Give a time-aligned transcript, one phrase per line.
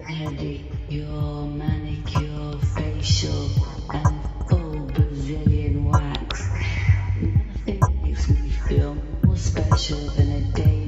[0.00, 3.50] Headache, your manicure, facial,
[3.92, 6.48] and full Brazilian wax.
[7.20, 10.81] Nothing makes me feel more special than a day.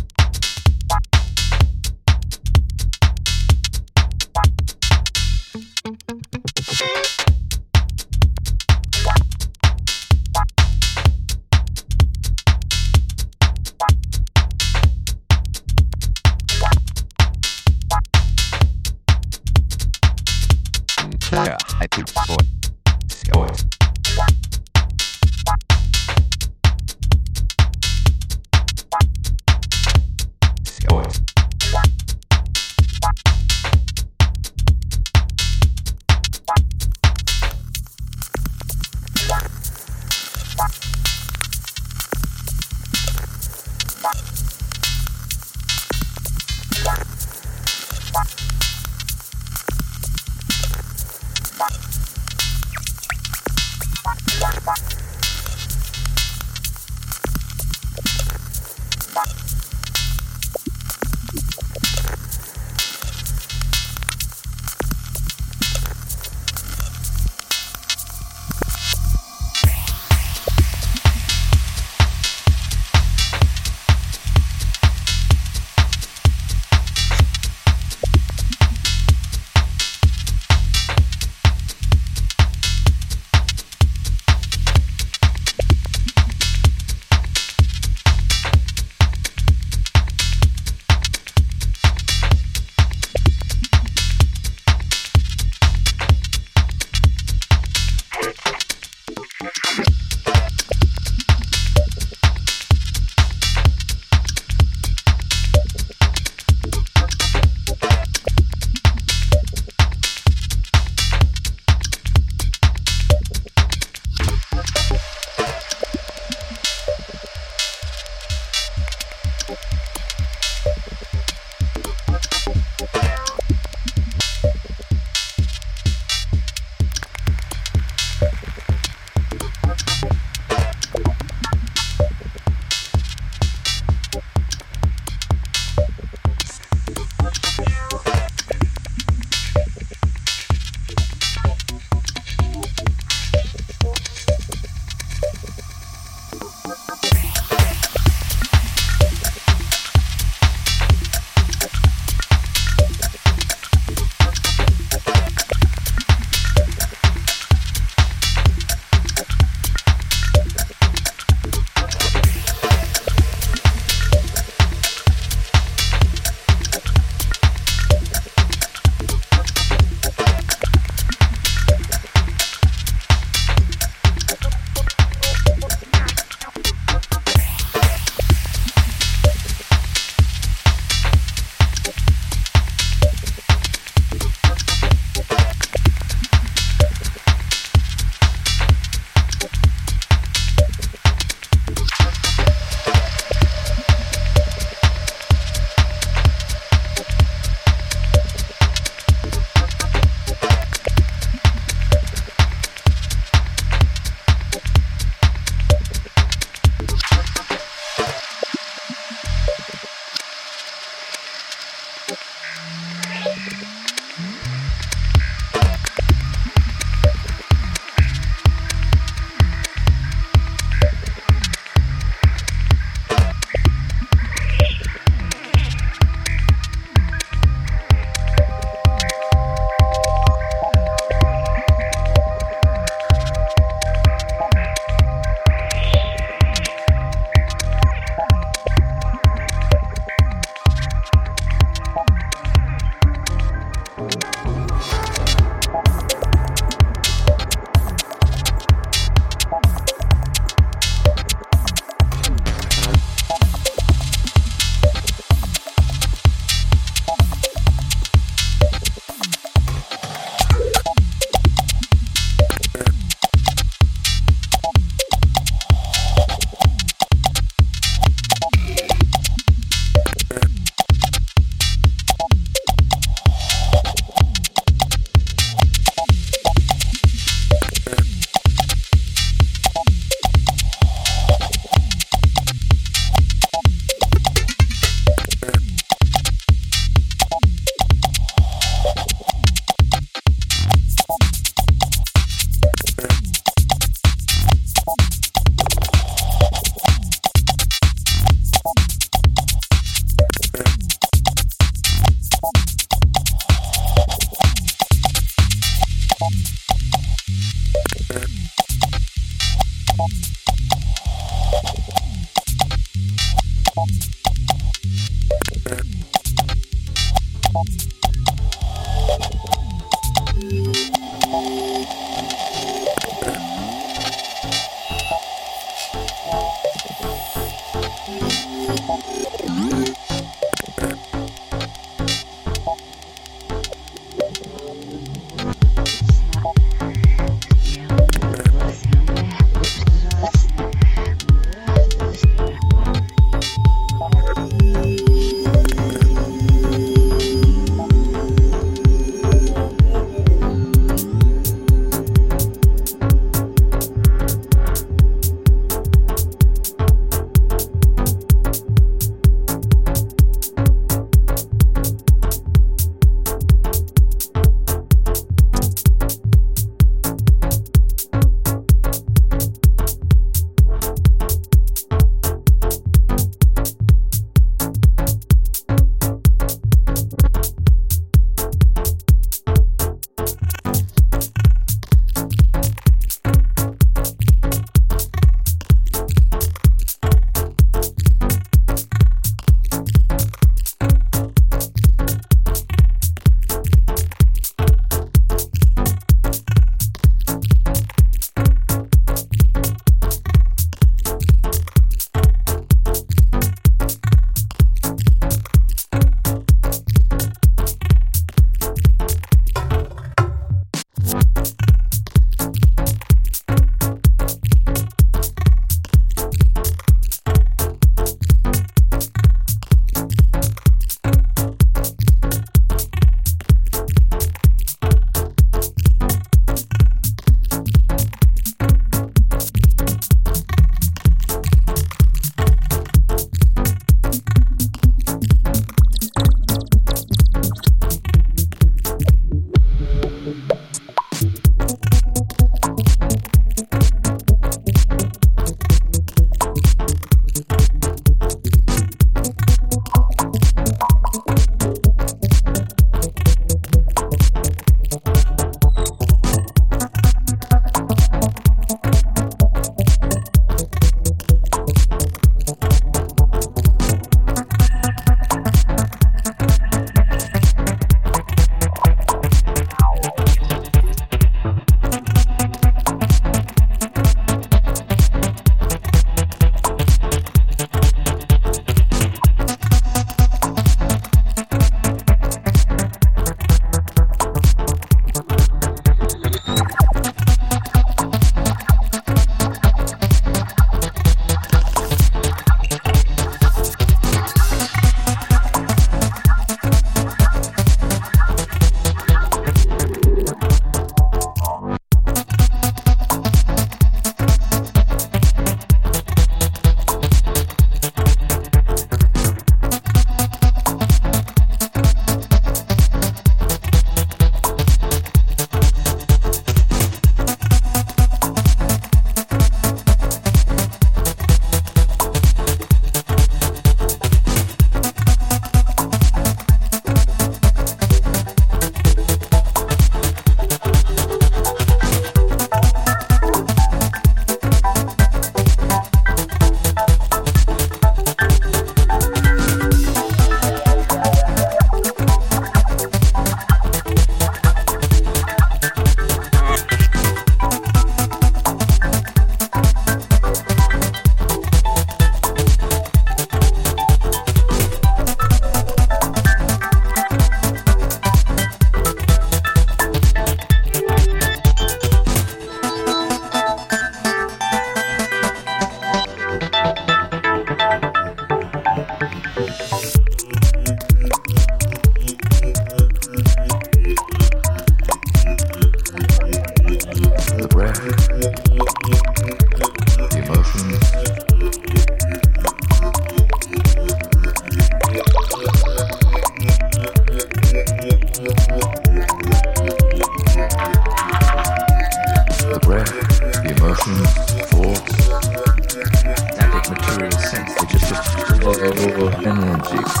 [599.61, 600.00] magic.